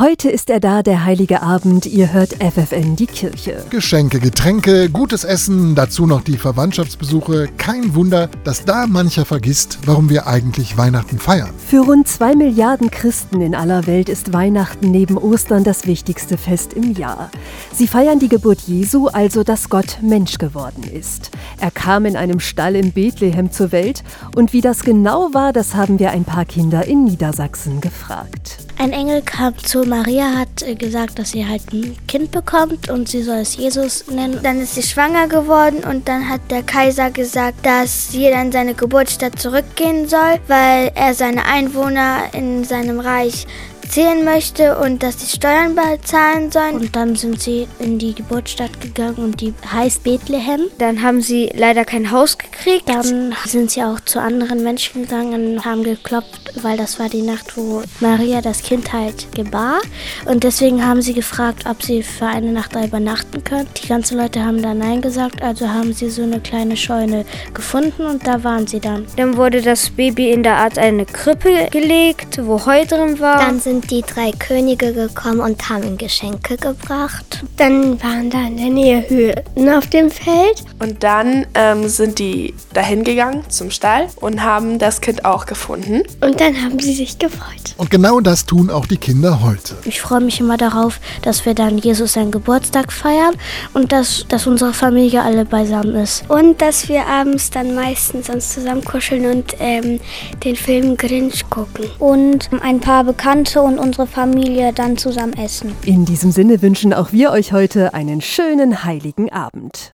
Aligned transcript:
Heute 0.00 0.28
ist 0.28 0.50
er 0.50 0.58
da, 0.58 0.82
der 0.82 1.04
heilige 1.04 1.40
Abend. 1.40 1.86
Ihr 1.86 2.12
hört 2.12 2.34
FFN 2.42 2.96
die 2.96 3.06
Kirche. 3.06 3.62
Geschenke, 3.70 4.18
Getränke, 4.18 4.90
gutes 4.90 5.22
Essen, 5.22 5.76
dazu 5.76 6.04
noch 6.04 6.22
die 6.22 6.36
Verwandtschaftsbesuche. 6.36 7.48
Kein 7.58 7.94
Wunder, 7.94 8.28
dass 8.42 8.64
da 8.64 8.88
mancher 8.88 9.24
vergisst, 9.24 9.78
warum 9.86 10.10
wir 10.10 10.26
eigentlich 10.26 10.76
Weihnachten 10.76 11.20
feiern. 11.20 11.50
Für 11.64 11.82
rund 11.82 12.08
zwei 12.08 12.34
Milliarden 12.34 12.90
Christen 12.90 13.40
in 13.40 13.54
aller 13.54 13.86
Welt 13.86 14.08
ist 14.08 14.32
Weihnachten 14.32 14.90
neben 14.90 15.16
Ostern 15.16 15.62
das 15.62 15.86
wichtigste 15.86 16.38
Fest 16.38 16.72
im 16.72 16.94
Jahr. 16.94 17.30
Sie 17.72 17.86
feiern 17.86 18.18
die 18.18 18.28
Geburt 18.28 18.62
Jesu, 18.62 19.06
also 19.06 19.44
dass 19.44 19.68
Gott 19.68 19.98
Mensch 20.02 20.38
geworden 20.38 20.82
ist. 20.82 21.30
Er 21.60 21.70
kam 21.70 22.04
in 22.04 22.16
einem 22.16 22.40
Stall 22.40 22.74
in 22.74 22.90
Bethlehem 22.90 23.52
zur 23.52 23.70
Welt 23.70 24.02
und 24.34 24.52
wie 24.52 24.60
das 24.60 24.82
genau 24.82 25.32
war, 25.34 25.52
das 25.52 25.76
haben 25.76 26.00
wir 26.00 26.10
ein 26.10 26.24
paar 26.24 26.46
Kinder 26.46 26.84
in 26.84 27.04
Niedersachsen 27.04 27.80
gefragt. 27.80 28.58
Ein 28.76 28.92
Engel 28.92 29.22
kam 29.22 29.56
zu 29.56 29.84
Maria, 29.84 30.36
hat 30.36 30.62
äh, 30.62 30.74
gesagt, 30.74 31.18
dass 31.18 31.30
sie 31.30 31.46
halt 31.46 31.72
ein 31.72 31.96
Kind 32.08 32.32
bekommt 32.32 32.90
und 32.90 33.08
sie 33.08 33.22
soll 33.22 33.38
es 33.38 33.56
Jesus 33.56 34.08
nennen. 34.08 34.40
Dann 34.42 34.60
ist 34.60 34.74
sie 34.74 34.82
schwanger 34.82 35.28
geworden 35.28 35.84
und 35.88 36.08
dann 36.08 36.28
hat 36.28 36.40
der 36.50 36.62
Kaiser 36.62 37.10
gesagt, 37.10 37.64
dass 37.64 38.12
jeder 38.12 38.42
in 38.42 38.50
seine 38.50 38.74
Geburtsstadt 38.74 39.38
zurückgehen 39.38 40.08
soll, 40.08 40.40
weil 40.48 40.90
er 40.94 41.14
seine 41.14 41.44
Einwohner 41.46 42.24
in 42.32 42.64
seinem 42.64 42.98
Reich 42.98 43.46
zählen 43.88 44.24
möchte 44.24 44.78
und 44.78 45.02
dass 45.02 45.16
die 45.16 45.26
Steuern 45.26 45.74
bezahlen 45.74 46.50
sollen. 46.50 46.76
Und 46.76 46.96
dann 46.96 47.16
sind 47.16 47.40
sie 47.40 47.66
in 47.78 47.98
die 47.98 48.14
Geburtsstadt 48.14 48.80
gegangen 48.80 49.16
und 49.16 49.40
die 49.40 49.54
heißt 49.72 50.02
Bethlehem. 50.04 50.62
Dann 50.78 51.02
haben 51.02 51.20
sie 51.20 51.50
leider 51.54 51.84
kein 51.84 52.10
Haus 52.10 52.38
gekriegt. 52.38 52.88
Dann 52.88 53.34
sind 53.44 53.70
sie 53.70 53.82
auch 53.82 54.00
zu 54.00 54.20
anderen 54.20 54.62
Menschen 54.62 55.02
gegangen 55.02 55.54
und 55.56 55.64
haben 55.64 55.82
geklopft, 55.82 56.52
weil 56.62 56.76
das 56.76 56.98
war 56.98 57.08
die 57.08 57.22
Nacht, 57.22 57.56
wo 57.56 57.82
Maria 58.00 58.40
das 58.40 58.62
Kind 58.62 58.92
halt 58.92 59.32
gebar. 59.34 59.80
Und 60.26 60.44
deswegen 60.44 60.84
haben 60.86 61.02
sie 61.02 61.14
gefragt, 61.14 61.64
ob 61.68 61.82
sie 61.82 62.02
für 62.02 62.26
eine 62.26 62.52
Nacht 62.52 62.74
da 62.74 62.84
übernachten 62.84 63.42
können. 63.44 63.68
Die 63.82 63.88
ganzen 63.88 64.18
Leute 64.18 64.44
haben 64.44 64.62
da 64.62 64.74
Nein 64.74 65.00
gesagt, 65.00 65.42
also 65.42 65.68
haben 65.68 65.92
sie 65.92 66.10
so 66.10 66.22
eine 66.22 66.40
kleine 66.40 66.76
Scheune 66.76 67.24
gefunden 67.52 68.06
und 68.06 68.26
da 68.26 68.44
waren 68.44 68.66
sie 68.66 68.80
dann. 68.80 69.06
Dann 69.16 69.36
wurde 69.36 69.62
das 69.62 69.90
Baby 69.90 70.30
in 70.30 70.42
der 70.42 70.56
Art 70.56 70.78
eine 70.78 71.06
Krippe 71.06 71.68
gelegt, 71.70 72.38
wo 72.42 72.64
Heu 72.64 72.84
drin 72.84 73.18
war. 73.20 73.38
Dann 73.38 73.60
sind 73.60 73.73
die 73.80 74.02
drei 74.02 74.30
Könige 74.32 74.92
gekommen 74.92 75.40
und 75.40 75.68
haben 75.68 75.82
ihm 75.82 75.96
Geschenke 75.96 76.56
gebracht. 76.56 77.44
Dann 77.56 78.02
waren 78.02 78.30
da 78.30 78.46
in 78.46 78.56
der 78.56 78.70
Nähe 78.70 79.08
Hütten 79.08 79.68
auf 79.68 79.86
dem 79.88 80.10
Feld. 80.10 80.64
Und 80.84 81.02
dann 81.02 81.46
ähm, 81.54 81.88
sind 81.88 82.18
die 82.18 82.52
dahin 82.74 83.04
gegangen 83.04 83.42
zum 83.48 83.70
Stall 83.70 84.08
und 84.16 84.42
haben 84.42 84.78
das 84.78 85.00
Kind 85.00 85.24
auch 85.24 85.46
gefunden. 85.46 86.02
Und 86.20 86.38
dann 86.42 86.62
haben 86.62 86.78
sie 86.78 86.92
sich 86.92 87.18
gefreut. 87.18 87.74
Und 87.78 87.90
genau 87.90 88.20
das 88.20 88.44
tun 88.44 88.68
auch 88.68 88.84
die 88.84 88.98
Kinder 88.98 89.42
heute. 89.42 89.76
Ich 89.86 90.02
freue 90.02 90.20
mich 90.20 90.40
immer 90.40 90.58
darauf, 90.58 91.00
dass 91.22 91.46
wir 91.46 91.54
dann 91.54 91.78
Jesus 91.78 92.12
seinen 92.12 92.30
Geburtstag 92.30 92.92
feiern 92.92 93.34
und 93.72 93.92
dass, 93.92 94.26
dass 94.28 94.46
unsere 94.46 94.74
Familie 94.74 95.22
alle 95.22 95.46
beisammen 95.46 95.94
ist. 95.94 96.28
Und 96.28 96.60
dass 96.60 96.86
wir 96.90 97.06
abends 97.06 97.48
dann 97.48 97.74
meistens 97.74 98.28
uns 98.28 98.52
zusammen 98.52 98.84
kuscheln 98.84 99.24
und 99.24 99.54
ähm, 99.60 100.00
den 100.44 100.54
Film 100.54 100.98
Grinch 100.98 101.48
gucken. 101.48 101.86
Und 101.98 102.50
ein 102.60 102.80
paar 102.80 103.04
Bekannte 103.04 103.62
und 103.62 103.78
unsere 103.78 104.06
Familie 104.06 104.74
dann 104.74 104.98
zusammen 104.98 105.32
essen. 105.32 105.72
In 105.86 106.04
diesem 106.04 106.30
Sinne 106.30 106.60
wünschen 106.60 106.92
auch 106.92 107.10
wir 107.10 107.30
euch 107.30 107.54
heute 107.54 107.94
einen 107.94 108.20
schönen 108.20 108.84
heiligen 108.84 109.32
Abend. 109.32 109.92